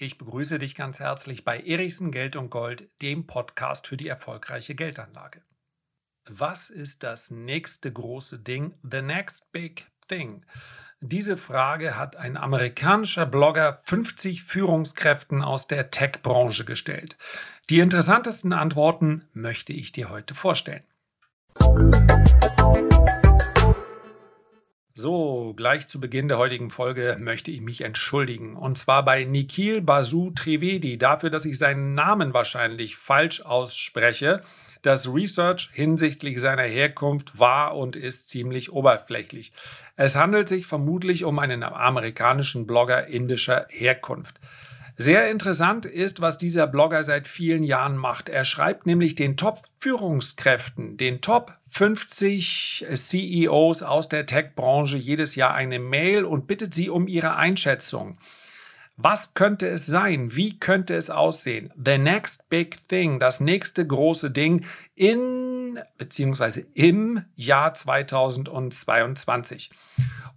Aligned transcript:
Ich 0.00 0.16
begrüße 0.16 0.60
dich 0.60 0.76
ganz 0.76 1.00
herzlich 1.00 1.44
bei 1.44 1.58
Erichsen 1.58 2.12
Geld 2.12 2.36
und 2.36 2.50
Gold, 2.50 2.88
dem 3.02 3.26
Podcast 3.26 3.88
für 3.88 3.96
die 3.96 4.06
erfolgreiche 4.06 4.76
Geldanlage. 4.76 5.42
Was 6.24 6.70
ist 6.70 7.02
das 7.02 7.32
nächste 7.32 7.92
große 7.92 8.38
Ding? 8.38 8.74
The 8.88 9.02
next 9.02 9.50
big 9.50 9.86
thing. 10.06 10.44
Diese 11.00 11.36
Frage 11.36 11.96
hat 11.96 12.14
ein 12.14 12.36
amerikanischer 12.36 13.26
Blogger 13.26 13.80
50 13.86 14.44
Führungskräften 14.44 15.42
aus 15.42 15.66
der 15.66 15.90
Tech-Branche 15.90 16.64
gestellt. 16.64 17.18
Die 17.68 17.80
interessantesten 17.80 18.52
Antworten 18.52 19.26
möchte 19.32 19.72
ich 19.72 19.90
dir 19.90 20.10
heute 20.10 20.36
vorstellen. 20.36 20.84
So, 25.00 25.54
gleich 25.56 25.86
zu 25.86 26.00
Beginn 26.00 26.26
der 26.26 26.38
heutigen 26.38 26.70
Folge 26.70 27.18
möchte 27.20 27.52
ich 27.52 27.60
mich 27.60 27.82
entschuldigen. 27.82 28.56
Und 28.56 28.78
zwar 28.78 29.04
bei 29.04 29.22
Nikhil 29.22 29.80
Basu 29.80 30.30
Trivedi 30.30 30.98
dafür, 30.98 31.30
dass 31.30 31.44
ich 31.44 31.56
seinen 31.56 31.94
Namen 31.94 32.34
wahrscheinlich 32.34 32.96
falsch 32.96 33.42
ausspreche. 33.42 34.42
Das 34.82 35.06
Research 35.06 35.70
hinsichtlich 35.72 36.40
seiner 36.40 36.64
Herkunft 36.64 37.38
war 37.38 37.76
und 37.76 37.94
ist 37.94 38.28
ziemlich 38.28 38.72
oberflächlich. 38.72 39.52
Es 39.94 40.16
handelt 40.16 40.48
sich 40.48 40.66
vermutlich 40.66 41.22
um 41.22 41.38
einen 41.38 41.62
amerikanischen 41.62 42.66
Blogger 42.66 43.06
indischer 43.06 43.66
Herkunft. 43.68 44.40
Sehr 45.00 45.30
interessant 45.30 45.86
ist, 45.86 46.20
was 46.20 46.38
dieser 46.38 46.66
Blogger 46.66 47.04
seit 47.04 47.28
vielen 47.28 47.62
Jahren 47.62 47.96
macht. 47.96 48.28
Er 48.28 48.44
schreibt 48.44 48.84
nämlich 48.84 49.14
den 49.14 49.36
Top-Führungskräften, 49.36 50.96
den 50.96 51.20
Top 51.20 51.56
50 51.68 52.84
CEOs 52.92 53.84
aus 53.84 54.08
der 54.08 54.26
Tech-Branche 54.26 54.96
jedes 54.96 55.36
Jahr 55.36 55.54
eine 55.54 55.78
Mail 55.78 56.24
und 56.24 56.48
bittet 56.48 56.74
sie 56.74 56.90
um 56.90 57.06
ihre 57.06 57.36
Einschätzung. 57.36 58.18
Was 58.96 59.34
könnte 59.34 59.68
es 59.68 59.86
sein? 59.86 60.34
Wie 60.34 60.58
könnte 60.58 60.96
es 60.96 61.10
aussehen? 61.10 61.72
The 61.76 61.96
next 61.96 62.50
big 62.50 62.88
thing, 62.88 63.20
das 63.20 63.38
nächste 63.38 63.86
große 63.86 64.32
Ding 64.32 64.64
in 64.96 65.78
bzw. 65.98 66.64
im 66.74 67.22
Jahr 67.36 67.72
2022. 67.72 69.70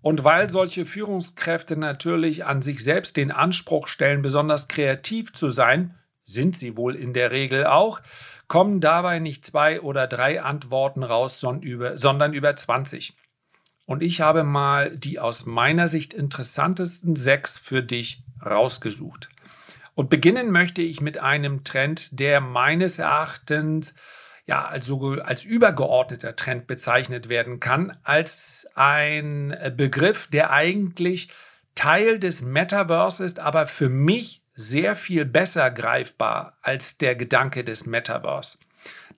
Und 0.01 0.23
weil 0.23 0.49
solche 0.49 0.85
Führungskräfte 0.85 1.77
natürlich 1.77 2.45
an 2.45 2.61
sich 2.61 2.83
selbst 2.83 3.17
den 3.17 3.31
Anspruch 3.31 3.87
stellen, 3.87 4.21
besonders 4.21 4.67
kreativ 4.67 5.33
zu 5.33 5.49
sein, 5.49 5.95
sind 6.23 6.55
sie 6.55 6.77
wohl 6.77 6.95
in 6.95 7.13
der 7.13 7.31
Regel 7.31 7.65
auch, 7.65 8.01
kommen 8.47 8.81
dabei 8.81 9.19
nicht 9.19 9.45
zwei 9.45 9.81
oder 9.81 10.07
drei 10.07 10.41
Antworten 10.41 11.03
raus, 11.03 11.39
sondern 11.39 12.33
über 12.33 12.55
20. 12.55 13.13
Und 13.85 14.03
ich 14.03 14.21
habe 14.21 14.43
mal 14.43 14.95
die 14.97 15.19
aus 15.19 15.45
meiner 15.45 15.87
Sicht 15.87 16.13
interessantesten 16.13 17.15
sechs 17.15 17.57
für 17.57 17.83
dich 17.83 18.23
rausgesucht. 18.43 19.29
Und 19.95 20.09
beginnen 20.09 20.51
möchte 20.51 20.81
ich 20.81 21.01
mit 21.01 21.17
einem 21.17 21.63
Trend, 21.63 22.19
der 22.19 22.41
meines 22.41 22.97
Erachtens 22.99 23.93
ja, 24.51 24.65
also 24.65 25.13
als 25.21 25.45
übergeordneter 25.45 26.35
Trend 26.35 26.67
bezeichnet 26.67 27.29
werden 27.29 27.61
kann, 27.61 27.97
als 28.03 28.67
ein 28.75 29.55
Begriff, 29.77 30.27
der 30.27 30.51
eigentlich 30.51 31.29
Teil 31.73 32.19
des 32.19 32.41
Metaverse 32.41 33.23
ist, 33.23 33.39
aber 33.39 33.65
für 33.65 33.87
mich 33.87 34.43
sehr 34.53 34.97
viel 34.97 35.23
besser 35.23 35.71
greifbar 35.71 36.57
als 36.61 36.97
der 36.97 37.15
Gedanke 37.15 37.63
des 37.63 37.85
Metaverse. 37.85 38.57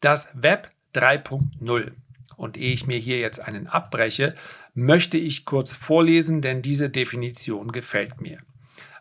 Das 0.01 0.29
Web 0.35 0.69
3.0. 0.93 1.93
Und 2.37 2.55
ehe 2.55 2.73
ich 2.73 2.85
mir 2.85 2.99
hier 2.99 3.17
jetzt 3.17 3.39
einen 3.39 3.65
abbreche, 3.65 4.35
möchte 4.75 5.17
ich 5.17 5.45
kurz 5.45 5.73
vorlesen, 5.73 6.43
denn 6.43 6.61
diese 6.61 6.91
Definition 6.91 7.71
gefällt 7.71 8.21
mir. 8.21 8.37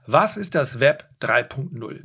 Was 0.06 0.38
ist 0.38 0.55
das 0.55 0.80
Web 0.80 1.10
3.0? 1.20 2.05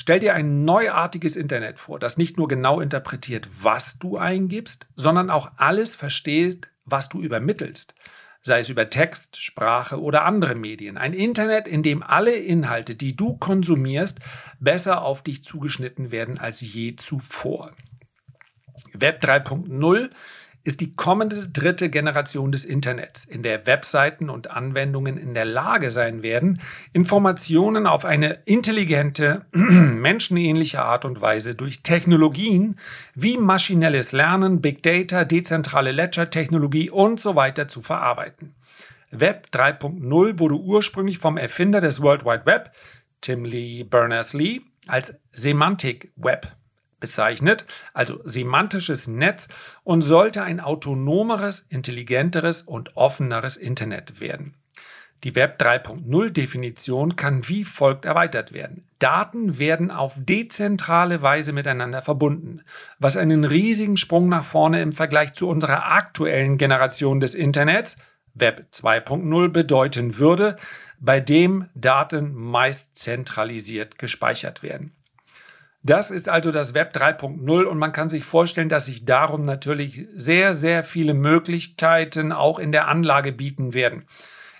Stell 0.00 0.20
dir 0.20 0.34
ein 0.34 0.64
neuartiges 0.64 1.36
Internet 1.36 1.78
vor, 1.78 1.98
das 1.98 2.16
nicht 2.16 2.38
nur 2.38 2.48
genau 2.48 2.80
interpretiert, 2.80 3.48
was 3.60 3.98
du 3.98 4.16
eingibst, 4.16 4.86
sondern 4.94 5.28
auch 5.28 5.50
alles 5.56 5.94
versteht, 5.94 6.70
was 6.84 7.08
du 7.08 7.20
übermittelst. 7.20 7.94
Sei 8.40 8.60
es 8.60 8.68
über 8.68 8.88
Text, 8.88 9.36
Sprache 9.36 10.00
oder 10.00 10.24
andere 10.24 10.54
Medien. 10.54 10.96
Ein 10.96 11.12
Internet, 11.12 11.66
in 11.66 11.82
dem 11.82 12.04
alle 12.04 12.34
Inhalte, 12.34 12.94
die 12.94 13.16
du 13.16 13.36
konsumierst, 13.36 14.20
besser 14.60 15.02
auf 15.02 15.22
dich 15.22 15.42
zugeschnitten 15.42 16.12
werden 16.12 16.38
als 16.38 16.60
je 16.60 16.94
zuvor. 16.94 17.72
Web 18.92 19.22
3.0 19.22 20.10
ist 20.68 20.82
die 20.82 20.92
kommende 20.92 21.48
dritte 21.48 21.88
Generation 21.88 22.52
des 22.52 22.66
Internets, 22.66 23.24
in 23.24 23.42
der 23.42 23.66
Webseiten 23.66 24.28
und 24.28 24.50
Anwendungen 24.50 25.16
in 25.16 25.32
der 25.32 25.46
Lage 25.46 25.90
sein 25.90 26.22
werden, 26.22 26.60
Informationen 26.92 27.86
auf 27.86 28.04
eine 28.04 28.40
intelligente, 28.44 29.46
menschenähnliche 29.52 30.82
Art 30.82 31.06
und 31.06 31.22
Weise 31.22 31.54
durch 31.54 31.82
Technologien 31.82 32.76
wie 33.14 33.38
maschinelles 33.38 34.12
Lernen, 34.12 34.60
Big 34.60 34.82
Data, 34.82 35.24
dezentrale 35.24 35.90
Ledger-Technologie 35.90 36.90
und 36.90 37.18
so 37.18 37.34
weiter 37.34 37.66
zu 37.66 37.80
verarbeiten. 37.80 38.54
Web 39.10 39.48
3.0 39.54 40.38
wurde 40.38 40.56
ursprünglich 40.56 41.16
vom 41.16 41.38
Erfinder 41.38 41.80
des 41.80 42.02
World 42.02 42.26
Wide 42.26 42.44
Web, 42.44 42.72
Tim 43.22 43.46
Lee 43.46 43.84
Berners-Lee, 43.84 44.60
als 44.86 45.18
Semantik 45.32 46.12
Web 46.16 46.57
bezeichnet, 47.00 47.66
also 47.92 48.20
semantisches 48.24 49.06
Netz, 49.06 49.48
und 49.84 50.02
sollte 50.02 50.42
ein 50.42 50.60
autonomeres, 50.60 51.66
intelligenteres 51.68 52.62
und 52.62 52.96
offeneres 52.96 53.56
Internet 53.56 54.20
werden. 54.20 54.54
Die 55.24 55.34
Web 55.34 55.60
3.0 55.60 56.30
Definition 56.30 57.16
kann 57.16 57.48
wie 57.48 57.64
folgt 57.64 58.04
erweitert 58.04 58.52
werden. 58.52 58.84
Daten 59.00 59.58
werden 59.58 59.90
auf 59.90 60.14
dezentrale 60.16 61.22
Weise 61.22 61.52
miteinander 61.52 62.02
verbunden, 62.02 62.62
was 63.00 63.16
einen 63.16 63.44
riesigen 63.44 63.96
Sprung 63.96 64.28
nach 64.28 64.44
vorne 64.44 64.80
im 64.80 64.92
Vergleich 64.92 65.34
zu 65.34 65.48
unserer 65.48 65.90
aktuellen 65.90 66.56
Generation 66.56 67.18
des 67.18 67.34
Internets, 67.34 67.96
Web 68.34 68.66
2.0, 68.72 69.48
bedeuten 69.48 70.18
würde, 70.18 70.56
bei 71.00 71.18
dem 71.18 71.68
Daten 71.74 72.32
meist 72.34 72.96
zentralisiert 72.96 73.98
gespeichert 73.98 74.62
werden. 74.62 74.92
Das 75.82 76.10
ist 76.10 76.28
also 76.28 76.50
das 76.50 76.74
Web 76.74 76.94
3.0 76.94 77.64
und 77.64 77.78
man 77.78 77.92
kann 77.92 78.08
sich 78.08 78.24
vorstellen, 78.24 78.68
dass 78.68 78.86
sich 78.86 79.04
darum 79.04 79.44
natürlich 79.44 80.06
sehr, 80.14 80.52
sehr 80.52 80.82
viele 80.82 81.14
Möglichkeiten 81.14 82.32
auch 82.32 82.58
in 82.58 82.72
der 82.72 82.88
Anlage 82.88 83.32
bieten 83.32 83.74
werden. 83.74 84.04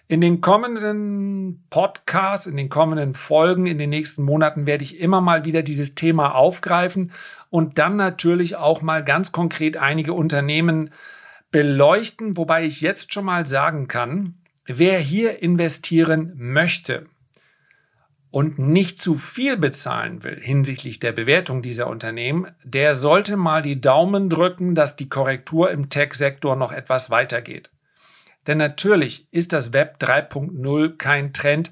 In 0.06 0.22
den 0.22 0.40
kommenden 0.40 1.66
Podcasts, 1.68 2.46
in 2.46 2.56
den 2.56 2.70
kommenden 2.70 3.14
Folgen, 3.14 3.66
in 3.66 3.76
den 3.76 3.90
nächsten 3.90 4.22
Monaten 4.22 4.66
werde 4.66 4.84
ich 4.84 5.00
immer 5.00 5.20
mal 5.20 5.44
wieder 5.44 5.62
dieses 5.62 5.94
Thema 5.94 6.34
aufgreifen 6.34 7.12
und 7.50 7.78
dann 7.78 7.96
natürlich 7.96 8.56
auch 8.56 8.80
mal 8.80 9.04
ganz 9.04 9.32
konkret 9.32 9.76
einige 9.76 10.14
Unternehmen 10.14 10.90
beleuchten, 11.50 12.36
wobei 12.36 12.64
ich 12.64 12.80
jetzt 12.80 13.12
schon 13.12 13.26
mal 13.26 13.44
sagen 13.44 13.86
kann, 13.88 14.34
wer 14.66 14.98
hier 14.98 15.42
investieren 15.42 16.32
möchte, 16.36 17.06
und 18.30 18.58
nicht 18.58 18.98
zu 18.98 19.16
viel 19.16 19.56
bezahlen 19.56 20.22
will 20.22 20.38
hinsichtlich 20.40 21.00
der 21.00 21.12
Bewertung 21.12 21.62
dieser 21.62 21.86
Unternehmen, 21.86 22.50
der 22.62 22.94
sollte 22.94 23.36
mal 23.36 23.62
die 23.62 23.80
Daumen 23.80 24.28
drücken, 24.28 24.74
dass 24.74 24.96
die 24.96 25.08
Korrektur 25.08 25.70
im 25.70 25.88
Tech-Sektor 25.88 26.56
noch 26.56 26.72
etwas 26.72 27.10
weitergeht. 27.10 27.70
Denn 28.46 28.58
natürlich 28.58 29.26
ist 29.30 29.52
das 29.52 29.72
Web 29.72 29.96
3.0 30.00 30.96
kein 30.96 31.32
Trend, 31.32 31.70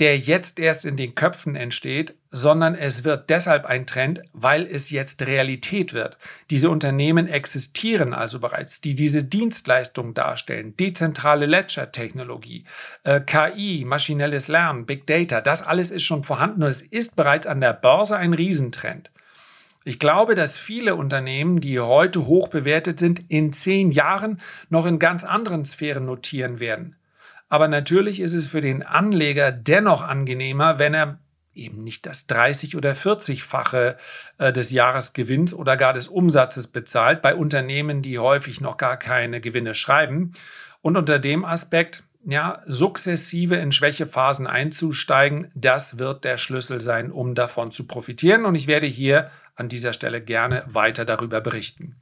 der 0.00 0.18
jetzt 0.18 0.58
erst 0.58 0.84
in 0.84 0.96
den 0.96 1.14
Köpfen 1.14 1.56
entsteht, 1.56 2.14
sondern 2.36 2.74
es 2.74 3.02
wird 3.02 3.30
deshalb 3.30 3.64
ein 3.64 3.86
Trend, 3.86 4.22
weil 4.34 4.66
es 4.66 4.90
jetzt 4.90 5.22
Realität 5.22 5.94
wird. 5.94 6.18
Diese 6.50 6.68
Unternehmen 6.68 7.28
existieren 7.28 8.12
also 8.12 8.40
bereits, 8.40 8.82
die 8.82 8.94
diese 8.94 9.24
Dienstleistungen 9.24 10.12
darstellen. 10.12 10.76
Dezentrale 10.76 11.46
Ledger-Technologie, 11.46 12.64
äh, 13.04 13.20
KI, 13.20 13.84
maschinelles 13.86 14.48
Lernen, 14.48 14.84
Big 14.84 15.06
Data, 15.06 15.40
das 15.40 15.62
alles 15.62 15.90
ist 15.90 16.02
schon 16.02 16.24
vorhanden 16.24 16.62
und 16.62 16.68
es 16.68 16.82
ist 16.82 17.16
bereits 17.16 17.46
an 17.46 17.62
der 17.62 17.72
Börse 17.72 18.18
ein 18.18 18.34
Riesentrend. 18.34 19.10
Ich 19.84 19.98
glaube, 19.98 20.34
dass 20.34 20.58
viele 20.58 20.94
Unternehmen, 20.94 21.60
die 21.60 21.80
heute 21.80 22.26
hoch 22.26 22.48
bewertet 22.48 22.98
sind, 22.98 23.30
in 23.30 23.54
zehn 23.54 23.92
Jahren 23.92 24.40
noch 24.68 24.84
in 24.84 24.98
ganz 24.98 25.24
anderen 25.24 25.64
Sphären 25.64 26.04
notieren 26.04 26.60
werden. 26.60 26.96
Aber 27.48 27.68
natürlich 27.68 28.20
ist 28.20 28.34
es 28.34 28.46
für 28.46 28.60
den 28.60 28.82
Anleger 28.82 29.52
dennoch 29.52 30.02
angenehmer, 30.02 30.78
wenn 30.78 30.92
er 30.92 31.18
eben 31.56 31.82
nicht 31.82 32.06
das 32.06 32.26
30 32.26 32.76
oder 32.76 32.92
40-fache 32.92 33.96
äh, 34.38 34.52
des 34.52 34.70
Jahresgewinns 34.70 35.54
oder 35.54 35.76
gar 35.76 35.92
des 35.92 36.08
Umsatzes 36.08 36.68
bezahlt 36.68 37.22
bei 37.22 37.34
Unternehmen, 37.34 38.02
die 38.02 38.18
häufig 38.18 38.60
noch 38.60 38.76
gar 38.76 38.96
keine 38.96 39.40
Gewinne 39.40 39.74
schreiben. 39.74 40.32
Und 40.82 40.96
unter 40.96 41.18
dem 41.18 41.44
Aspekt, 41.44 42.04
ja, 42.24 42.62
sukzessive 42.66 43.56
in 43.56 43.72
Schwächephasen 43.72 44.46
einzusteigen, 44.46 45.50
das 45.54 45.98
wird 45.98 46.24
der 46.24 46.38
Schlüssel 46.38 46.80
sein, 46.80 47.10
um 47.10 47.34
davon 47.34 47.70
zu 47.70 47.86
profitieren. 47.86 48.44
Und 48.44 48.54
ich 48.54 48.66
werde 48.66 48.86
hier 48.86 49.30
an 49.54 49.68
dieser 49.68 49.92
Stelle 49.92 50.20
gerne 50.20 50.64
weiter 50.66 51.04
darüber 51.04 51.40
berichten. 51.40 51.96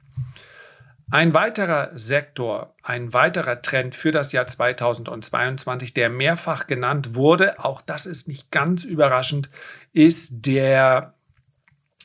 Ein 1.11 1.35
weiterer 1.35 1.91
Sektor, 1.93 2.73
ein 2.81 3.13
weiterer 3.13 3.61
Trend 3.61 3.93
für 3.93 4.11
das 4.11 4.31
Jahr 4.31 4.47
2022, 4.47 5.93
der 5.93 6.09
mehrfach 6.09 6.65
genannt 6.65 7.13
wurde, 7.13 7.63
auch 7.63 7.81
das 7.81 8.07
ist 8.07 8.27
nicht 8.27 8.49
ganz 8.51 8.83
überraschend, 8.83 9.49
ist 9.93 10.47
der 10.47 11.13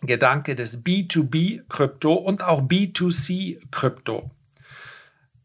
Gedanke 0.02 0.54
des 0.54 0.84
B2B-Krypto 0.84 2.12
und 2.12 2.44
auch 2.44 2.62
B2C-Krypto. 2.62 4.30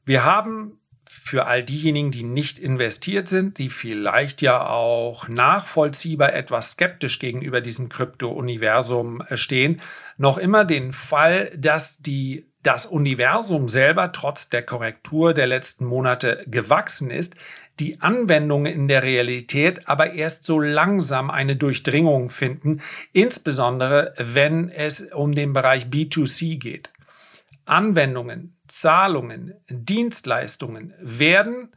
Wir 0.03 0.23
haben 0.25 0.79
für 1.05 1.45
all 1.47 1.63
diejenigen, 1.63 2.11
die 2.11 2.23
nicht 2.23 2.59
investiert 2.59 3.27
sind, 3.27 3.57
die 3.57 3.69
vielleicht 3.69 4.41
ja 4.41 4.67
auch 4.67 5.27
nachvollziehbar 5.27 6.33
etwas 6.33 6.71
skeptisch 6.71 7.19
gegenüber 7.19 7.61
diesem 7.61 7.89
Krypto-Universum 7.89 9.23
stehen, 9.33 9.81
noch 10.17 10.37
immer 10.37 10.65
den 10.65 10.93
Fall, 10.93 11.51
dass 11.57 11.97
die 11.97 12.45
das 12.65 12.85
Universum 12.85 13.67
selber 13.67 14.11
trotz 14.11 14.49
der 14.49 14.63
Korrektur 14.63 15.33
der 15.33 15.47
letzten 15.47 15.85
Monate 15.85 16.43
gewachsen 16.47 17.11
ist, 17.11 17.35
die 17.79 18.01
Anwendungen 18.01 18.71
in 18.71 18.87
der 18.87 19.03
Realität 19.03 19.87
aber 19.87 20.13
erst 20.13 20.45
so 20.45 20.59
langsam 20.59 21.29
eine 21.29 21.55
Durchdringung 21.55 22.29
finden, 22.29 22.81
insbesondere 23.11 24.13
wenn 24.17 24.69
es 24.69 25.11
um 25.11 25.35
den 25.35 25.53
Bereich 25.53 25.85
B2C 25.85 26.57
geht. 26.57 26.89
Anwendungen, 27.65 28.55
Zahlungen, 28.67 29.53
Dienstleistungen 29.69 30.93
werden, 30.99 31.69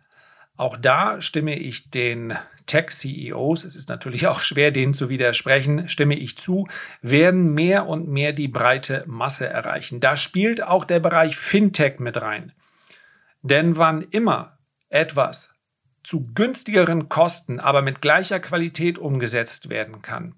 auch 0.59 0.77
da 0.77 1.23
stimme 1.23 1.57
ich 1.57 1.91
den 1.91 2.37
Tech-CEOs, 2.67 3.65
es 3.65 3.77
ist 3.77 3.89
natürlich 3.89 4.27
auch 4.27 4.41
schwer, 4.41 4.71
denen 4.71 4.93
zu 4.93 5.09
widersprechen, 5.09 5.89
stimme 5.89 6.17
ich 6.17 6.37
zu, 6.37 6.69
werden 7.01 7.55
mehr 7.55 7.87
und 7.87 8.09
mehr 8.09 8.33
die 8.33 8.49
breite 8.49 9.05
Masse 9.07 9.49
erreichen. 9.49 10.01
Da 10.01 10.17
spielt 10.17 10.63
auch 10.63 10.85
der 10.85 11.01
Bereich 11.01 11.37
Fintech 11.37 12.01
mit 12.01 12.21
rein. 12.21 12.53
Denn 13.41 13.79
wann 13.79 14.03
immer 14.03 14.59
etwas 14.91 15.55
zu 16.03 16.27
günstigeren 16.35 17.09
Kosten, 17.09 17.61
aber 17.61 17.81
mit 17.81 18.03
gleicher 18.03 18.41
Qualität 18.41 18.99
umgesetzt 18.99 19.71
werden 19.71 20.03
kann, 20.03 20.35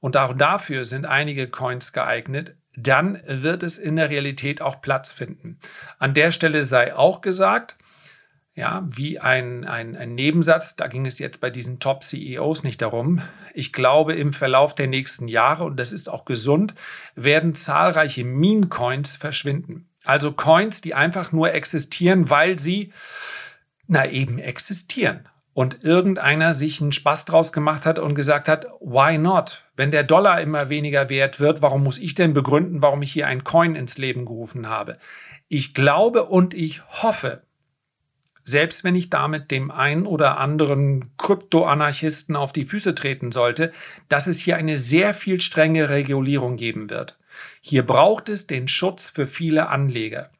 und 0.00 0.16
auch 0.16 0.32
dafür 0.32 0.84
sind 0.84 1.04
einige 1.06 1.48
Coins 1.48 1.92
geeignet, 1.92 2.56
dann 2.74 3.20
wird 3.26 3.62
es 3.62 3.78
in 3.78 3.96
der 3.96 4.10
Realität 4.10 4.62
auch 4.62 4.80
Platz 4.80 5.12
finden. 5.12 5.58
An 5.98 6.14
der 6.14 6.32
Stelle 6.32 6.64
sei 6.64 6.94
auch 6.94 7.20
gesagt, 7.20 7.76
ja, 8.54 8.86
wie 8.90 9.18
ein, 9.18 9.64
ein, 9.64 9.96
ein 9.96 10.14
Nebensatz, 10.14 10.76
da 10.76 10.88
ging 10.88 11.06
es 11.06 11.18
jetzt 11.18 11.40
bei 11.40 11.50
diesen 11.50 11.78
Top-CEOs 11.78 12.64
nicht 12.64 12.82
darum. 12.82 13.22
Ich 13.54 13.72
glaube, 13.72 14.14
im 14.14 14.32
Verlauf 14.32 14.74
der 14.74 14.88
nächsten 14.88 15.28
Jahre, 15.28 15.64
und 15.64 15.76
das 15.76 15.92
ist 15.92 16.08
auch 16.08 16.24
gesund, 16.24 16.74
werden 17.14 17.54
zahlreiche 17.54 18.24
Meme-Coins 18.24 19.14
verschwinden. 19.14 19.88
Also 20.04 20.32
Coins, 20.32 20.80
die 20.80 20.94
einfach 20.94 21.30
nur 21.32 21.52
existieren, 21.52 22.28
weil 22.28 22.58
sie, 22.58 22.92
na 23.86 24.08
eben 24.08 24.38
existieren. 24.38 25.28
Und 25.52 25.82
irgendeiner 25.84 26.54
sich 26.54 26.80
einen 26.80 26.92
Spaß 26.92 27.26
draus 27.26 27.52
gemacht 27.52 27.84
hat 27.84 27.98
und 27.98 28.14
gesagt 28.14 28.48
hat, 28.48 28.66
why 28.80 29.18
not? 29.18 29.64
Wenn 29.76 29.90
der 29.90 30.04
Dollar 30.04 30.40
immer 30.40 30.68
weniger 30.68 31.08
wert 31.08 31.40
wird, 31.40 31.60
warum 31.60 31.84
muss 31.84 31.98
ich 31.98 32.14
denn 32.14 32.34
begründen, 32.34 32.82
warum 32.82 33.02
ich 33.02 33.12
hier 33.12 33.26
einen 33.26 33.44
Coin 33.44 33.74
ins 33.74 33.98
Leben 33.98 34.24
gerufen 34.24 34.68
habe? 34.68 34.98
Ich 35.48 35.74
glaube 35.74 36.24
und 36.24 36.54
ich 36.54 36.82
hoffe, 37.02 37.42
selbst 38.44 38.84
wenn 38.84 38.94
ich 38.94 39.10
damit 39.10 39.50
dem 39.50 39.70
einen 39.70 40.06
oder 40.06 40.38
anderen 40.38 41.16
Kryptoanarchisten 41.18 42.36
auf 42.36 42.52
die 42.52 42.64
Füße 42.64 42.94
treten 42.94 43.32
sollte, 43.32 43.72
dass 44.08 44.26
es 44.26 44.38
hier 44.38 44.56
eine 44.56 44.76
sehr 44.76 45.14
viel 45.14 45.40
strenge 45.40 45.88
Regulierung 45.88 46.56
geben 46.56 46.90
wird. 46.90 47.18
Hier 47.60 47.84
braucht 47.84 48.28
es 48.28 48.46
den 48.46 48.68
Schutz 48.68 49.08
für 49.08 49.26
viele 49.26 49.68
Anleger. 49.68 50.30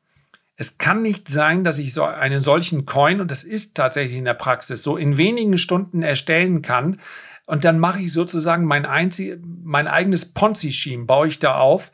Es 0.57 0.77
kann 0.77 1.03
nicht 1.03 1.29
sein, 1.29 1.65
dass 1.65 1.79
ich 1.79 1.95
so 1.95 2.05
einen 2.05 2.43
solchen 2.43 2.85
Coin, 2.85 3.21
und 3.21 3.31
das 3.31 3.45
ist 3.45 3.77
tatsächlich 3.77 4.19
in 4.19 4.27
der 4.27 4.35
Praxis 4.35 4.83
so, 4.83 4.97
in 4.97 5.17
wenigen 5.17 5.57
Stunden 5.57 6.03
erstellen 6.03 6.61
kann. 6.61 7.01
Und 7.47 7.65
dann 7.65 7.79
mache 7.79 8.01
ich 8.01 8.13
sozusagen 8.13 8.65
mein, 8.65 8.85
einzig, 8.85 9.41
mein 9.65 9.89
eigenes 9.89 10.27
Ponzi-Scheme, 10.27 11.07
baue 11.07 11.29
ich 11.29 11.39
da 11.39 11.57
auf. 11.57 11.93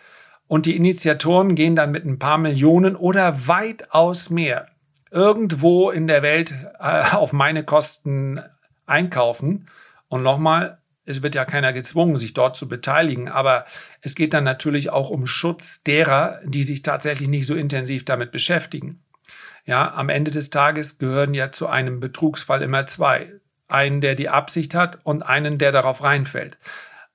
Und 0.49 0.67
die 0.67 0.77
Initiatoren 0.77 1.55
gehen 1.55 1.77
dann 1.77 1.93
mit 1.93 2.05
ein 2.05 2.19
paar 2.19 2.39
Millionen 2.39 2.97
oder 2.97 3.47
weitaus 3.47 4.31
mehr 4.31 4.69
irgendwo 5.17 5.91
in 5.91 6.07
der 6.07 6.23
Welt 6.23 6.53
äh, 6.79 7.03
auf 7.13 7.33
meine 7.33 7.65
Kosten 7.65 8.41
einkaufen. 8.85 9.67
Und 10.09 10.23
nochmal, 10.23 10.79
es 11.07 11.23
wird 11.23 11.35
ja 11.35 11.47
keiner 11.47 11.73
gezwungen, 11.73 12.19
sich 12.19 12.35
dort 12.35 12.55
zu 12.55 12.69
beteiligen, 12.69 13.29
aber 13.29 13.65
es 14.03 14.15
geht 14.15 14.35
dann 14.35 14.45
natürlich 14.45 14.91
auch 14.91 15.09
um 15.09 15.27
Schutz 15.27 15.83
derer, 15.83 16.41
die 16.45 16.63
sich 16.63 16.83
tatsächlich 16.83 17.29
nicht 17.29 17.47
so 17.47 17.55
intensiv 17.55 18.05
damit 18.05 18.31
beschäftigen. 18.31 19.03
Ja, 19.65 19.95
am 19.95 20.11
Ende 20.11 20.31
des 20.31 20.51
Tages 20.51 20.99
gehören 20.99 21.33
ja 21.33 21.51
zu 21.51 21.67
einem 21.67 21.99
Betrugsfall 21.99 22.61
immer 22.63 22.87
zwei. 22.87 23.33
Einen, 23.69 24.01
der 24.03 24.15
die 24.15 24.29
Absicht 24.29 24.75
hat 24.75 25.01
und 25.03 25.23
einen, 25.23 25.59
der 25.59 25.73
darauf 25.73 26.03
reinfällt. 26.05 26.59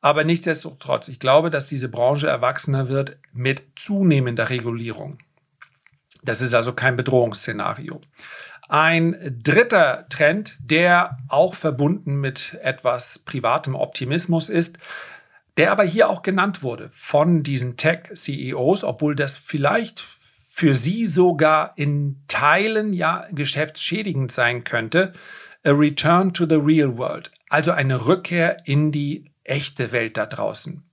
Aber 0.01 0.23
nichtsdestotrotz, 0.23 1.07
ich 1.07 1.19
glaube, 1.19 1.51
dass 1.51 1.67
diese 1.67 1.87
Branche 1.87 2.27
erwachsener 2.27 2.89
wird 2.89 3.17
mit 3.31 3.63
zunehmender 3.75 4.49
Regulierung. 4.49 5.19
Das 6.21 6.41
ist 6.41 6.53
also 6.53 6.73
kein 6.73 6.95
Bedrohungsszenario. 6.95 8.01
Ein 8.69 9.37
dritter 9.43 10.05
Trend, 10.09 10.57
der 10.61 11.17
auch 11.27 11.55
verbunden 11.55 12.15
mit 12.15 12.57
etwas 12.61 13.19
privatem 13.19 13.75
Optimismus 13.75 14.47
ist, 14.47 14.77
der 15.57 15.71
aber 15.71 15.83
hier 15.83 16.09
auch 16.09 16.23
genannt 16.23 16.63
wurde 16.63 16.89
von 16.93 17.43
diesen 17.43 17.75
Tech-CEOs, 17.75 18.83
obwohl 18.83 19.15
das 19.15 19.35
vielleicht 19.35 20.05
für 20.49 20.75
sie 20.75 21.05
sogar 21.05 21.73
in 21.75 22.21
Teilen 22.27 22.93
ja 22.93 23.27
geschäftsschädigend 23.31 24.31
sein 24.31 24.63
könnte, 24.63 25.13
a 25.63 25.71
return 25.71 26.33
to 26.33 26.45
the 26.47 26.55
real 26.55 26.97
world, 26.97 27.31
also 27.49 27.71
eine 27.71 28.05
Rückkehr 28.05 28.57
in 28.65 28.91
die 28.91 29.31
echte 29.43 29.91
Welt 29.91 30.17
da 30.17 30.25
draußen. 30.25 30.83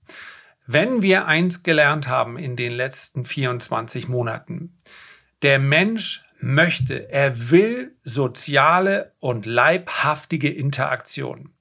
Wenn 0.65 1.01
wir 1.01 1.25
eins 1.25 1.63
gelernt 1.63 2.07
haben 2.07 2.37
in 2.37 2.55
den 2.55 2.73
letzten 2.73 3.25
24 3.25 4.07
Monaten, 4.07 4.77
der 5.41 5.59
Mensch 5.59 6.23
möchte, 6.39 7.09
er 7.11 7.51
will 7.51 7.95
soziale 8.03 9.13
und 9.19 9.45
leibhaftige 9.45 10.49
Interaktion. 10.49 11.51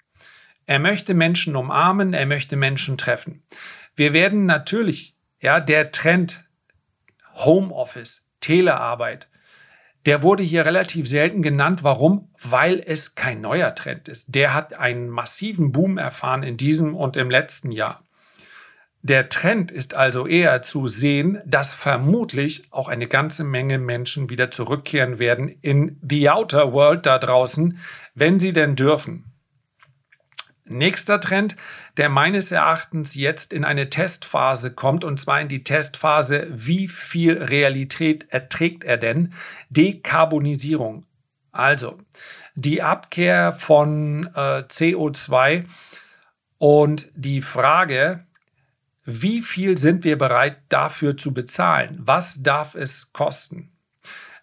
Er 0.67 0.79
möchte 0.79 1.15
Menschen 1.15 1.57
umarmen, 1.57 2.13
er 2.13 2.27
möchte 2.27 2.57
Menschen 2.57 2.99
treffen. 2.99 3.43
Wir 3.97 4.13
werden 4.13 4.47
natürlich, 4.47 5.17
ja, 5.41 5.61
der 5.61 5.91
Trend 5.91 6.45
Homeoffice, 7.35 8.29
Telearbeit, 8.41 9.29
der 10.07 10.23
wurde 10.23 10.43
hier 10.43 10.65
relativ 10.65 11.09
selten 11.09 11.43
genannt. 11.43 11.83
Warum? 11.83 12.31
Weil 12.41 12.83
es 12.85 13.15
kein 13.15 13.41
neuer 13.41 13.75
Trend 13.75 14.09
ist. 14.09 14.35
Der 14.35 14.55
hat 14.55 14.75
einen 14.75 15.09
massiven 15.09 15.73
Boom 15.73 15.99
erfahren 15.99 16.43
in 16.43 16.57
diesem 16.57 16.95
und 16.95 17.17
im 17.17 17.31
letzten 17.31 17.73
Jahr. 17.73 18.03
Der 19.03 19.29
Trend 19.29 19.71
ist 19.71 19.95
also 19.95 20.27
eher 20.27 20.61
zu 20.63 20.87
sehen, 20.87 21.41
dass 21.47 21.73
vermutlich 21.73 22.65
auch 22.71 22.89
eine 22.89 23.07
ganze 23.07 23.45
Menge 23.45 23.79
Menschen 23.79 24.29
wieder 24.29 24.51
zurückkehren 24.51 25.19
werden 25.19 25.49
in 25.49 25.99
the 26.03 26.29
outer 26.31 26.73
world 26.73 27.07
da 27.07 27.19
draußen, 27.19 27.79
wenn 28.15 28.41
sie 28.41 28.53
denn 28.53 28.75
dürfen. 28.75 29.25
Nächster 30.65 31.21
Trend, 31.21 31.57
der 31.97 32.11
meines 32.11 32.53
Erachtens 32.53 33.15
jetzt 33.15 33.53
in 33.53 33.65
eine 33.65 33.89
Testphase 33.89 34.75
kommt, 34.75 35.05
und 35.05 35.19
zwar 35.19 35.41
in 35.41 35.49
die 35.49 35.65
Testphase, 35.65 36.47
wie 36.51 36.89
viel 36.89 37.43
Realität 37.43 38.27
erträgt 38.31 38.85
er 38.85 38.99
denn? 38.99 39.33
Dekarbonisierung. 39.71 41.07
Also 41.53 41.99
die 42.55 42.83
Abkehr 42.83 43.55
von 43.55 44.29
äh, 44.35 44.65
CO2 44.69 45.65
und 46.59 47.11
die 47.15 47.41
Frage, 47.41 48.27
wie 49.11 49.41
viel 49.41 49.79
sind 49.79 50.05
wir 50.05 50.19
bereit 50.19 50.59
dafür 50.69 51.17
zu 51.17 51.33
bezahlen? 51.33 51.99
Was 51.99 52.43
darf 52.43 52.75
es 52.75 53.15
kosten? 53.15 53.73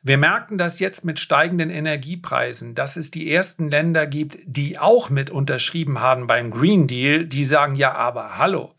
Wir 0.02 0.18
merken 0.18 0.58
das 0.58 0.80
jetzt 0.80 1.06
mit 1.06 1.20
steigenden 1.20 1.70
Energiepreisen, 1.70 2.74
dass 2.74 2.96
es 2.96 3.12
die 3.12 3.32
ersten 3.32 3.70
Länder 3.70 4.08
gibt, 4.08 4.40
die 4.46 4.80
auch 4.80 5.12
mit 5.12 5.30
unterschrieben 5.30 6.00
haben 6.00 6.26
beim 6.26 6.50
Green 6.50 6.88
Deal, 6.88 7.26
die 7.26 7.44
sagen, 7.44 7.76
ja, 7.76 7.94
aber 7.94 8.40
hallo, 8.40 8.74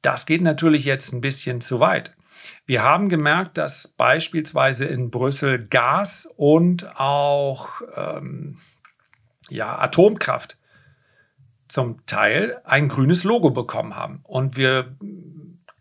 das 0.00 0.24
geht 0.24 0.40
natürlich 0.40 0.84
jetzt 0.84 1.12
ein 1.12 1.20
bisschen 1.20 1.60
zu 1.60 1.78
weit. 1.78 2.14
Wir 2.64 2.82
haben 2.82 3.10
gemerkt, 3.10 3.58
dass 3.58 3.88
beispielsweise 3.88 4.86
in 4.86 5.10
Brüssel 5.10 5.66
Gas 5.66 6.26
und 6.36 6.98
auch 6.98 7.82
ähm, 7.94 8.58
ja, 9.50 9.78
Atomkraft 9.78 10.57
zum 11.68 12.04
Teil 12.06 12.60
ein 12.64 12.88
grünes 12.88 13.24
Logo 13.24 13.50
bekommen 13.50 13.96
haben. 13.96 14.20
Und 14.24 14.56
wir 14.56 14.96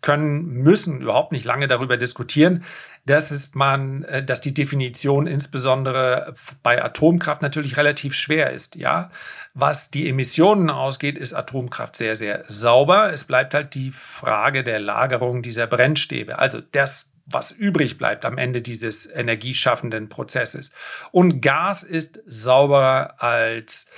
können, 0.01 0.45
müssen 0.45 1.01
überhaupt 1.01 1.31
nicht 1.31 1.45
lange 1.45 1.67
darüber 1.67 1.97
diskutieren, 1.97 2.63
dass 3.05 3.31
es 3.31 3.55
man, 3.55 4.03
äh, 4.03 4.23
dass 4.23 4.41
die 4.41 4.53
Definition 4.53 5.27
insbesondere 5.27 6.33
bei 6.61 6.83
Atomkraft 6.83 7.41
natürlich 7.41 7.77
relativ 7.77 8.13
schwer 8.13 8.51
ist. 8.51 8.75
Ja, 8.75 9.11
was 9.53 9.89
die 9.89 10.07
Emissionen 10.07 10.69
ausgeht, 10.69 11.17
ist 11.17 11.33
Atomkraft 11.33 11.95
sehr, 11.95 12.15
sehr 12.15 12.43
sauber. 12.47 13.11
Es 13.11 13.23
bleibt 13.23 13.53
halt 13.53 13.73
die 13.73 13.91
Frage 13.91 14.63
der 14.63 14.79
Lagerung 14.79 15.41
dieser 15.41 15.67
Brennstäbe. 15.67 16.37
Also 16.37 16.61
das 16.71 17.13
was 17.29 17.51
übrig 17.51 17.97
bleibt 17.97 18.23
am 18.23 18.37
Ende 18.37 18.61
dieses 18.61 19.05
energieschaffenden 19.13 20.07
Prozesses. 20.07 20.71
Und 21.11 21.41
Gas 21.41 21.83
ist 21.83 22.21
sauberer 22.25 23.21
als 23.21 23.91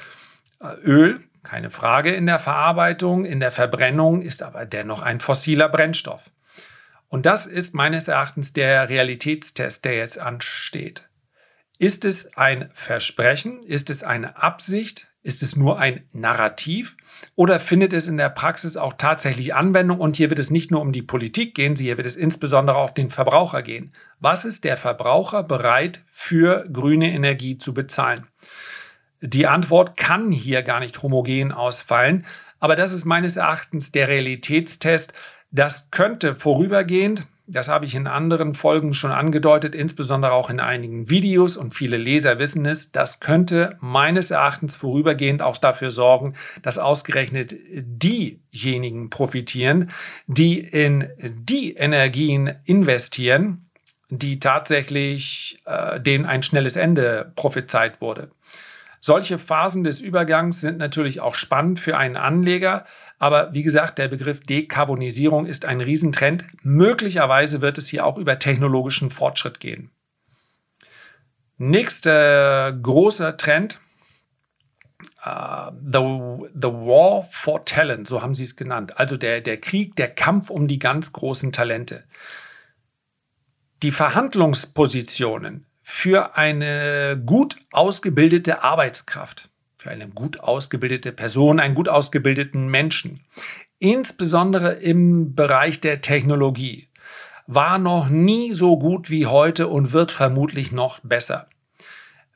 äh, 0.61 0.73
Öl, 0.83 1.19
keine 1.49 1.71
Frage 1.71 2.11
in 2.11 2.27
der 2.27 2.37
Verarbeitung, 2.37 3.25
in 3.25 3.39
der 3.39 3.51
Verbrennung 3.51 4.21
ist 4.21 4.43
aber 4.43 4.67
dennoch 4.67 5.01
ein 5.01 5.19
fossiler 5.19 5.67
Brennstoff. 5.67 6.29
Und 7.07 7.25
das 7.25 7.47
ist 7.47 7.73
meines 7.73 8.07
Erachtens 8.07 8.53
der 8.53 8.87
Realitätstest, 8.87 9.83
der 9.83 9.95
jetzt 9.95 10.19
ansteht. 10.19 11.09
Ist 11.79 12.05
es 12.05 12.37
ein 12.37 12.69
Versprechen? 12.73 13.63
Ist 13.63 13.89
es 13.89 14.03
eine 14.03 14.37
Absicht? 14.37 15.07
Ist 15.23 15.41
es 15.41 15.55
nur 15.55 15.79
ein 15.79 16.03
Narrativ? 16.11 16.95
Oder 17.33 17.59
findet 17.59 17.93
es 17.93 18.07
in 18.07 18.17
der 18.17 18.29
Praxis 18.29 18.77
auch 18.77 18.93
tatsächlich 18.93 19.55
Anwendung? 19.55 19.99
Und 19.99 20.17
hier 20.17 20.29
wird 20.29 20.39
es 20.39 20.51
nicht 20.51 20.69
nur 20.69 20.81
um 20.81 20.91
die 20.91 21.01
Politik 21.01 21.55
gehen, 21.55 21.75
hier 21.75 21.97
wird 21.97 22.05
es 22.05 22.15
insbesondere 22.15 22.77
auch 22.77 22.91
den 22.91 23.09
Verbraucher 23.09 23.63
gehen. 23.63 23.91
Was 24.19 24.45
ist 24.45 24.65
der 24.65 24.77
Verbraucher 24.77 25.41
bereit 25.41 26.03
für 26.11 26.69
grüne 26.71 27.11
Energie 27.11 27.57
zu 27.57 27.73
bezahlen? 27.73 28.27
Die 29.21 29.47
Antwort 29.47 29.97
kann 29.97 30.31
hier 30.31 30.63
gar 30.63 30.79
nicht 30.79 31.01
homogen 31.03 31.51
ausfallen, 31.51 32.25
aber 32.59 32.75
das 32.75 32.93
ist 32.93 33.05
meines 33.05 33.35
Erachtens 33.35 33.91
der 33.91 34.07
Realitätstest. 34.07 35.13
Das 35.51 35.91
könnte 35.91 36.35
vorübergehend, 36.35 37.27
das 37.47 37.67
habe 37.67 37.85
ich 37.85 37.95
in 37.95 38.05
anderen 38.05 38.53
Folgen 38.53 38.93
schon 38.93 39.11
angedeutet, 39.11 39.73
insbesondere 39.73 40.31
auch 40.33 40.49
in 40.49 40.59
einigen 40.59 41.09
Videos 41.09 41.57
und 41.57 41.73
viele 41.73 41.97
Leser 41.97 42.37
wissen 42.37 42.65
es, 42.65 42.91
das 42.91 43.19
könnte 43.19 43.75
meines 43.81 44.29
Erachtens 44.29 44.75
vorübergehend 44.75 45.41
auch 45.41 45.57
dafür 45.57 45.89
sorgen, 45.89 46.35
dass 46.61 46.77
ausgerechnet 46.77 47.55
diejenigen 47.67 49.09
profitieren, 49.09 49.89
die 50.27 50.59
in 50.59 51.09
die 51.19 51.73
Energien 51.73 52.53
investieren, 52.65 53.69
die 54.09 54.39
tatsächlich 54.39 55.59
äh, 55.65 55.99
denen 55.99 56.25
ein 56.25 56.43
schnelles 56.43 56.75
Ende 56.75 57.31
prophezeit 57.35 58.01
wurde. 58.01 58.31
Solche 58.99 59.37
Phasen 59.37 59.83
des 59.83 60.01
Übergangs 60.01 60.59
sind 60.59 60.77
natürlich 60.77 61.21
auch 61.21 61.35
spannend 61.35 61.79
für 61.79 61.97
einen 61.97 62.17
Anleger, 62.17 62.85
aber 63.17 63.53
wie 63.53 63.63
gesagt, 63.63 63.97
der 63.97 64.07
Begriff 64.07 64.41
Dekarbonisierung 64.41 65.45
ist 65.45 65.65
ein 65.65 65.81
Riesentrend. 65.81 66.45
Möglicherweise 66.63 67.61
wird 67.61 67.77
es 67.77 67.87
hier 67.87 68.05
auch 68.05 68.17
über 68.17 68.39
technologischen 68.39 69.09
Fortschritt 69.09 69.59
gehen. 69.59 69.91
Nächster 71.57 72.71
großer 72.71 73.35
Trend, 73.37 73.79
uh, 75.25 75.71
the, 75.77 76.47
the 76.53 76.67
War 76.67 77.27
for 77.29 77.65
Talent, 77.65 78.07
so 78.07 78.21
haben 78.21 78.33
sie 78.33 78.43
es 78.43 78.55
genannt. 78.55 78.97
Also 78.97 79.17
der, 79.17 79.41
der 79.41 79.57
Krieg, 79.57 79.95
der 79.95 80.09
Kampf 80.09 80.49
um 80.49 80.67
die 80.67 80.79
ganz 80.79 81.11
großen 81.13 81.51
Talente. 81.51 82.03
Die 83.81 83.91
Verhandlungspositionen 83.91 85.65
für 85.91 86.37
eine 86.37 87.19
gut 87.25 87.57
ausgebildete 87.71 88.63
Arbeitskraft, 88.63 89.49
für 89.79 89.89
eine 89.89 90.07
gut 90.07 90.39
ausgebildete 90.39 91.11
Person, 91.11 91.59
einen 91.59 91.73
gut 91.73 91.89
ausgebildeten 91.89 92.69
Menschen, 92.69 93.25
insbesondere 93.79 94.73
im 94.73 95.33
Bereich 95.33 95.81
der 95.81 96.01
Technologie, 96.01 96.87
war 97.47 97.79
noch 97.79 98.07
nie 98.07 98.53
so 98.53 98.77
gut 98.77 99.09
wie 99.09 99.25
heute 99.25 99.67
und 99.67 99.91
wird 99.91 100.11
vermutlich 100.11 100.71
noch 100.71 100.99
besser. 100.99 101.48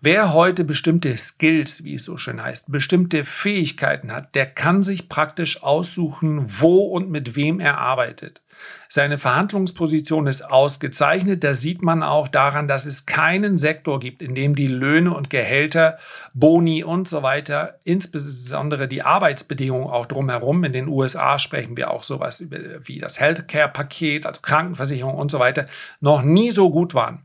Wer 0.05 0.33
heute 0.33 0.65
bestimmte 0.65 1.15
Skills, 1.15 1.85
wie 1.85 1.93
es 1.93 2.03
so 2.03 2.17
schön 2.17 2.43
heißt, 2.43 2.69
bestimmte 2.69 3.23
Fähigkeiten 3.23 4.11
hat, 4.11 4.35
der 4.35 4.45
kann 4.45 4.83
sich 4.83 5.07
praktisch 5.07 5.63
aussuchen, 5.63 6.43
wo 6.59 6.87
und 6.87 7.09
mit 7.09 7.37
wem 7.37 7.61
er 7.61 7.77
arbeitet. 7.77 8.41
Seine 8.89 9.17
Verhandlungsposition 9.17 10.27
ist 10.27 10.41
ausgezeichnet. 10.41 11.45
Das 11.45 11.61
sieht 11.61 11.83
man 11.83 12.03
auch 12.03 12.27
daran, 12.27 12.67
dass 12.67 12.85
es 12.85 13.05
keinen 13.05 13.57
Sektor 13.57 14.01
gibt, 14.01 14.21
in 14.21 14.35
dem 14.35 14.57
die 14.57 14.67
Löhne 14.67 15.15
und 15.15 15.29
Gehälter, 15.29 15.97
Boni 16.33 16.83
und 16.83 17.07
so 17.07 17.23
weiter, 17.23 17.79
insbesondere 17.85 18.89
die 18.89 19.03
Arbeitsbedingungen 19.03 19.87
auch 19.87 20.05
drumherum. 20.05 20.65
In 20.65 20.73
den 20.73 20.89
USA 20.89 21.39
sprechen 21.39 21.77
wir 21.77 21.89
auch 21.89 22.03
sowas 22.03 22.43
wie 22.49 22.99
das 22.99 23.21
Healthcare-Paket, 23.21 24.25
also 24.25 24.41
Krankenversicherung 24.41 25.15
und 25.15 25.31
so 25.31 25.39
weiter, 25.39 25.65
noch 26.01 26.23
nie 26.23 26.51
so 26.51 26.71
gut 26.71 26.93
waren. 26.93 27.23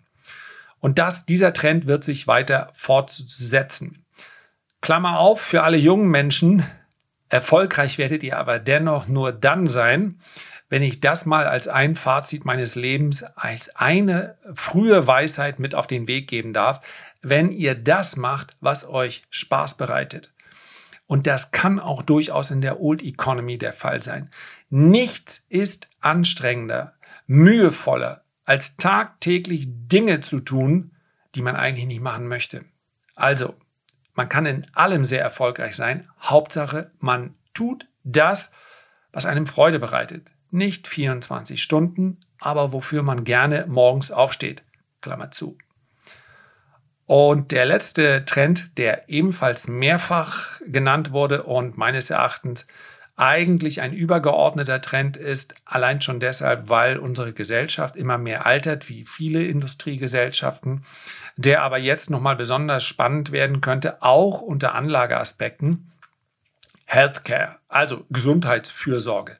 Und 0.80 0.98
das, 0.98 1.26
dieser 1.26 1.52
Trend 1.52 1.86
wird 1.86 2.04
sich 2.04 2.26
weiter 2.26 2.70
fortsetzen. 2.72 4.04
Klammer 4.80 5.18
auf, 5.18 5.40
für 5.40 5.62
alle 5.64 5.76
jungen 5.76 6.08
Menschen, 6.08 6.64
erfolgreich 7.28 7.98
werdet 7.98 8.22
ihr 8.22 8.38
aber 8.38 8.58
dennoch 8.58 9.08
nur 9.08 9.32
dann 9.32 9.66
sein, 9.66 10.20
wenn 10.68 10.82
ich 10.82 11.00
das 11.00 11.24
mal 11.24 11.46
als 11.46 11.66
ein 11.66 11.96
Fazit 11.96 12.44
meines 12.44 12.74
Lebens, 12.74 13.22
als 13.22 13.74
eine 13.74 14.36
frühe 14.54 15.06
Weisheit 15.06 15.58
mit 15.58 15.74
auf 15.74 15.86
den 15.86 16.06
Weg 16.06 16.28
geben 16.28 16.52
darf, 16.52 16.80
wenn 17.22 17.50
ihr 17.50 17.74
das 17.74 18.16
macht, 18.16 18.56
was 18.60 18.88
euch 18.88 19.24
Spaß 19.30 19.76
bereitet. 19.76 20.32
Und 21.06 21.26
das 21.26 21.52
kann 21.52 21.80
auch 21.80 22.02
durchaus 22.02 22.50
in 22.50 22.60
der 22.60 22.80
Old 22.80 23.02
Economy 23.02 23.56
der 23.56 23.72
Fall 23.72 24.02
sein. 24.02 24.30
Nichts 24.68 25.46
ist 25.48 25.88
anstrengender, 26.00 26.92
mühevoller, 27.26 28.22
als 28.48 28.76
tagtäglich 28.76 29.66
Dinge 29.68 30.20
zu 30.20 30.40
tun, 30.40 30.92
die 31.34 31.42
man 31.42 31.56
eigentlich 31.56 31.86
nicht 31.86 32.00
machen 32.00 32.28
möchte. 32.28 32.64
Also, 33.14 33.54
man 34.14 34.28
kann 34.28 34.46
in 34.46 34.66
allem 34.74 35.04
sehr 35.04 35.22
erfolgreich 35.22 35.76
sein. 35.76 36.08
Hauptsache, 36.20 36.90
man 36.98 37.34
tut 37.54 37.86
das, 38.04 38.50
was 39.12 39.26
einem 39.26 39.46
Freude 39.46 39.78
bereitet 39.78 40.32
nicht 40.50 40.88
24 40.88 41.62
Stunden, 41.62 42.18
aber 42.40 42.72
wofür 42.72 43.02
man 43.02 43.24
gerne 43.24 43.66
morgens 43.68 44.10
aufsteht. 44.10 44.62
Klammer 45.00 45.30
zu. 45.30 45.58
Und 47.06 47.52
der 47.52 47.64
letzte 47.64 48.24
Trend, 48.24 48.76
der 48.76 49.08
ebenfalls 49.08 49.68
mehrfach 49.68 50.60
genannt 50.66 51.12
wurde 51.12 51.44
und 51.44 51.78
meines 51.78 52.10
Erachtens 52.10 52.66
eigentlich 53.18 53.80
ein 53.80 53.92
übergeordneter 53.92 54.80
Trend 54.80 55.16
ist, 55.16 55.54
allein 55.64 56.00
schon 56.00 56.20
deshalb, 56.20 56.68
weil 56.68 56.98
unsere 56.98 57.32
Gesellschaft 57.32 57.96
immer 57.96 58.16
mehr 58.16 58.46
altert, 58.46 58.88
wie 58.88 59.04
viele 59.04 59.44
Industriegesellschaften, 59.44 60.84
der 61.36 61.62
aber 61.62 61.78
jetzt 61.78 62.10
nochmal 62.10 62.36
besonders 62.36 62.84
spannend 62.84 63.32
werden 63.32 63.60
könnte, 63.60 64.02
auch 64.02 64.40
unter 64.40 64.74
Anlageaspekten. 64.74 65.90
Healthcare, 66.84 67.56
also 67.68 68.06
Gesundheitsfürsorge. 68.08 69.36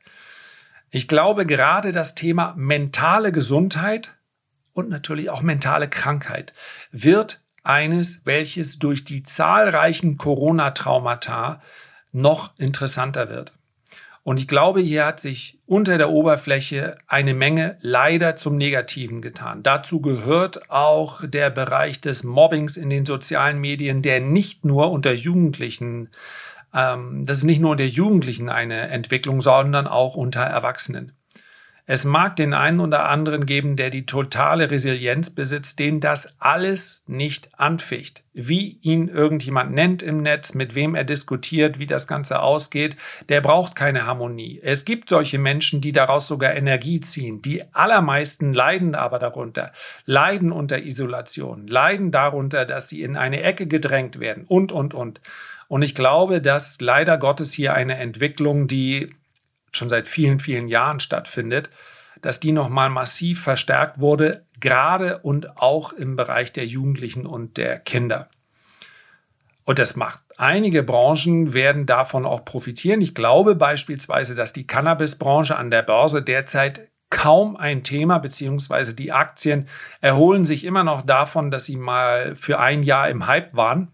Ich 0.90 1.06
glaube, 1.06 1.46
gerade 1.46 1.92
das 1.92 2.14
Thema 2.14 2.54
mentale 2.56 3.32
Gesundheit 3.32 4.14
und 4.72 4.88
natürlich 4.90 5.30
auch 5.30 5.40
mentale 5.40 5.88
Krankheit 5.88 6.52
wird 6.90 7.40
eines, 7.62 8.26
welches 8.26 8.78
durch 8.78 9.04
die 9.04 9.22
zahlreichen 9.22 10.18
Corona-Traumata 10.18 11.62
noch 12.12 12.58
interessanter 12.58 13.28
wird. 13.28 13.57
Und 14.28 14.38
ich 14.38 14.46
glaube, 14.46 14.82
hier 14.82 15.06
hat 15.06 15.20
sich 15.20 15.58
unter 15.64 15.96
der 15.96 16.10
Oberfläche 16.10 16.98
eine 17.06 17.32
Menge 17.32 17.78
leider 17.80 18.36
zum 18.36 18.58
Negativen 18.58 19.22
getan. 19.22 19.62
Dazu 19.62 20.02
gehört 20.02 20.70
auch 20.70 21.22
der 21.26 21.48
Bereich 21.48 22.02
des 22.02 22.24
Mobbings 22.24 22.76
in 22.76 22.90
den 22.90 23.06
sozialen 23.06 23.58
Medien, 23.58 24.02
der 24.02 24.20
nicht 24.20 24.66
nur 24.66 24.90
unter 24.90 25.14
Jugendlichen 25.14 26.10
ähm, 26.74 27.24
das 27.24 27.38
ist 27.38 27.44
nicht 27.44 27.62
nur 27.62 27.70
unter 27.70 27.84
Jugendlichen 27.84 28.50
eine 28.50 28.88
Entwicklung, 28.88 29.40
sondern 29.40 29.86
auch 29.86 30.14
unter 30.14 30.42
Erwachsenen. 30.42 31.12
Es 31.90 32.04
mag 32.04 32.36
den 32.36 32.52
einen 32.52 32.80
oder 32.80 33.08
anderen 33.08 33.46
geben, 33.46 33.74
der 33.74 33.88
die 33.88 34.04
totale 34.04 34.70
Resilienz 34.70 35.30
besitzt, 35.30 35.78
den 35.78 36.00
das 36.00 36.38
alles 36.38 37.02
nicht 37.06 37.58
anficht. 37.58 38.24
Wie 38.34 38.78
ihn 38.82 39.08
irgendjemand 39.08 39.72
nennt 39.72 40.02
im 40.02 40.20
Netz, 40.20 40.52
mit 40.52 40.74
wem 40.74 40.94
er 40.94 41.04
diskutiert, 41.04 41.78
wie 41.78 41.86
das 41.86 42.06
Ganze 42.06 42.42
ausgeht, 42.42 42.94
der 43.30 43.40
braucht 43.40 43.74
keine 43.74 44.04
Harmonie. 44.04 44.60
Es 44.62 44.84
gibt 44.84 45.08
solche 45.08 45.38
Menschen, 45.38 45.80
die 45.80 45.92
daraus 45.92 46.28
sogar 46.28 46.54
Energie 46.54 47.00
ziehen. 47.00 47.40
Die 47.40 47.64
allermeisten 47.72 48.52
leiden 48.52 48.94
aber 48.94 49.18
darunter, 49.18 49.72
leiden 50.04 50.52
unter 50.52 50.82
Isolation, 50.82 51.66
leiden 51.68 52.10
darunter, 52.10 52.66
dass 52.66 52.90
sie 52.90 53.00
in 53.00 53.16
eine 53.16 53.42
Ecke 53.42 53.66
gedrängt 53.66 54.20
werden 54.20 54.44
und, 54.46 54.72
und, 54.72 54.92
und. 54.92 55.22
Und 55.68 55.80
ich 55.80 55.94
glaube, 55.94 56.42
dass 56.42 56.82
leider 56.82 57.16
Gottes 57.16 57.50
hier 57.54 57.72
eine 57.72 57.96
Entwicklung, 57.96 58.68
die 58.68 59.08
schon 59.72 59.88
seit 59.88 60.08
vielen, 60.08 60.38
vielen 60.38 60.68
Jahren 60.68 61.00
stattfindet, 61.00 61.70
dass 62.20 62.40
die 62.40 62.52
nochmal 62.52 62.90
massiv 62.90 63.42
verstärkt 63.42 64.00
wurde, 64.00 64.44
gerade 64.60 65.18
und 65.18 65.58
auch 65.58 65.92
im 65.92 66.16
Bereich 66.16 66.52
der 66.52 66.66
Jugendlichen 66.66 67.26
und 67.26 67.56
der 67.56 67.78
Kinder. 67.78 68.28
Und 69.64 69.78
das 69.78 69.96
macht 69.96 70.20
einige 70.38 70.82
Branchen 70.82 71.52
werden 71.52 71.84
davon 71.84 72.24
auch 72.24 72.44
profitieren. 72.44 73.00
Ich 73.00 73.14
glaube 73.14 73.54
beispielsweise, 73.54 74.34
dass 74.34 74.52
die 74.52 74.66
Cannabisbranche 74.66 75.56
an 75.56 75.70
der 75.70 75.82
Börse 75.82 76.22
derzeit 76.22 76.88
kaum 77.10 77.56
ein 77.56 77.84
Thema, 77.84 78.18
beziehungsweise 78.18 78.94
die 78.94 79.12
Aktien 79.12 79.66
erholen 80.00 80.44
sich 80.44 80.64
immer 80.64 80.84
noch 80.84 81.02
davon, 81.02 81.50
dass 81.50 81.64
sie 81.64 81.76
mal 81.76 82.34
für 82.36 82.58
ein 82.58 82.82
Jahr 82.82 83.08
im 83.08 83.26
Hype 83.26 83.54
waren. 83.54 83.88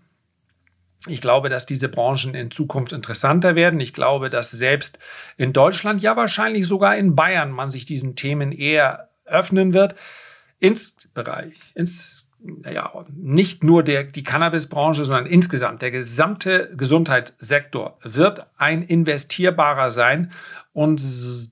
Ich 1.06 1.20
glaube, 1.20 1.50
dass 1.50 1.66
diese 1.66 1.88
Branchen 1.88 2.34
in 2.34 2.50
Zukunft 2.50 2.92
interessanter 2.92 3.54
werden. 3.54 3.78
Ich 3.80 3.92
glaube, 3.92 4.30
dass 4.30 4.50
selbst 4.50 4.99
in 5.37 5.52
Deutschland, 5.52 6.00
ja 6.00 6.16
wahrscheinlich 6.16 6.66
sogar 6.66 6.96
in 6.96 7.14
Bayern, 7.14 7.50
man 7.50 7.70
sich 7.70 7.84
diesen 7.84 8.16
Themen 8.16 8.52
eher 8.52 9.11
öffnen 9.26 9.75
wird. 9.75 9.94
Ins-Bereich, 10.61 11.54
ins, 11.75 12.30
naja, 12.40 12.90
nicht 13.14 13.64
nur 13.64 13.82
der, 13.82 14.04
die 14.04 14.23
Cannabisbranche, 14.23 15.04
sondern 15.04 15.26
insgesamt 15.26 15.82
der 15.82 15.90
gesamte 15.90 16.70
Gesundheitssektor 16.75 17.99
wird 18.02 18.46
ein 18.56 18.82
investierbarer 18.82 19.90
sein 19.90 20.32
und 20.73 21.02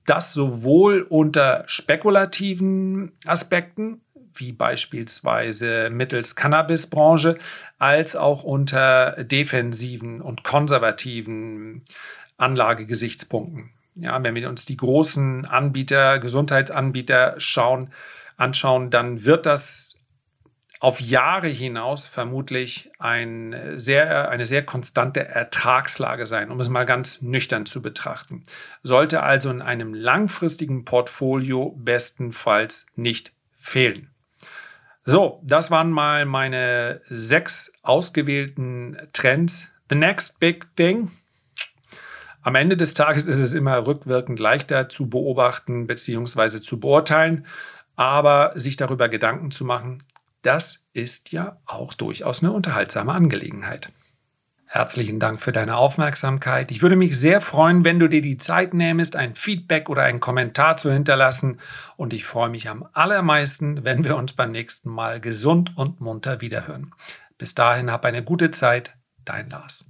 das 0.07 0.33
sowohl 0.33 1.05
unter 1.07 1.63
spekulativen 1.67 3.11
Aspekten, 3.25 4.01
wie 4.35 4.51
beispielsweise 4.51 5.89
mittels 5.89 6.35
Cannabisbranche, 6.35 7.37
als 7.79 8.15
auch 8.15 8.43
unter 8.43 9.23
defensiven 9.23 10.21
und 10.21 10.43
konservativen 10.43 11.83
Anlagegesichtspunkten. 12.37 13.71
Ja, 13.95 14.23
wenn 14.23 14.35
wir 14.35 14.49
uns 14.49 14.65
die 14.65 14.77
großen 14.77 15.45
Anbieter, 15.45 16.19
Gesundheitsanbieter 16.19 17.35
schauen, 17.37 17.91
anschauen, 18.37 18.89
dann 18.89 19.25
wird 19.25 19.45
das 19.45 19.93
auf 20.83 20.99
Jahre 20.99 21.47
hinaus 21.47 22.05
vermutlich 22.05 22.91
ein 22.99 23.55
sehr, 23.77 24.29
eine 24.29 24.45
sehr 24.45 24.65
konstante 24.65 25.25
Ertragslage 25.25 26.25
sein, 26.25 26.51
um 26.51 26.59
es 26.59 26.67
mal 26.67 26.85
ganz 26.85 27.21
nüchtern 27.21 27.65
zu 27.65 27.81
betrachten. 27.81 28.43
Sollte 28.81 29.23
also 29.23 29.49
in 29.49 29.61
einem 29.61 29.93
langfristigen 29.93 30.83
Portfolio 30.83 31.73
bestenfalls 31.77 32.85
nicht 32.95 33.31
fehlen. 33.57 34.12
So, 35.05 35.41
das 35.43 35.69
waren 35.69 35.91
mal 35.91 36.25
meine 36.25 37.01
sechs 37.07 37.73
ausgewählten 37.81 38.97
Trends. 39.11 39.69
The 39.89 39.95
next 39.95 40.39
big 40.39 40.75
thing. 40.77 41.11
Am 42.41 42.55
Ende 42.55 42.77
des 42.77 42.93
Tages 42.93 43.27
ist 43.27 43.39
es 43.39 43.53
immer 43.53 43.85
rückwirkend 43.85 44.39
leichter 44.39 44.87
zu 44.87 45.09
beobachten 45.09 45.87
bzw. 45.87 46.61
zu 46.61 46.79
beurteilen, 46.79 47.45
aber 47.95 48.53
sich 48.55 48.77
darüber 48.77 49.09
Gedanken 49.09 49.51
zu 49.51 49.65
machen, 49.65 49.99
das 50.41 50.85
ist 50.93 51.31
ja 51.31 51.57
auch 51.65 51.93
durchaus 51.93 52.43
eine 52.43 52.51
unterhaltsame 52.51 53.13
Angelegenheit. 53.13 53.91
Herzlichen 54.73 55.19
Dank 55.19 55.39
für 55.39 55.51
deine 55.51 55.77
Aufmerksamkeit. 55.77 56.71
Ich 56.71 56.81
würde 56.81 56.95
mich 56.95 57.19
sehr 57.19 57.41
freuen, 57.41 57.85
wenn 57.85 57.99
du 57.99 58.07
dir 58.07 58.23
die 58.23 58.37
Zeit 58.37 58.73
nähmest, 58.73 59.15
ein 59.15 59.35
Feedback 59.35 59.87
oder 59.87 60.01
einen 60.01 60.19
Kommentar 60.19 60.77
zu 60.77 60.91
hinterlassen. 60.91 61.59
Und 61.95 62.11
ich 62.11 62.25
freue 62.25 62.49
mich 62.49 62.67
am 62.69 62.83
allermeisten, 62.91 63.85
wenn 63.85 64.03
wir 64.03 64.15
uns 64.17 64.33
beim 64.33 64.49
nächsten 64.49 64.89
Mal 64.89 65.21
gesund 65.21 65.77
und 65.77 66.01
munter 66.01 66.41
wiederhören. 66.41 66.89
Bis 67.37 67.53
dahin 67.53 67.91
hab 67.91 68.03
eine 68.03 68.23
gute 68.23 68.49
Zeit. 68.49 68.97
Dein 69.23 69.51
Lars. 69.51 69.85